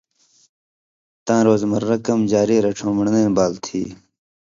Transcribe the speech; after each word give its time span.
تاں 1.25 1.41
روزمرہ 1.47 1.97
کمہۡ 2.05 2.29
جاری 2.31 2.55
رڇھؤں 2.65 2.93
من٘ڑنئ 2.97 3.27
بال 3.35 3.53
تھی 3.65 3.81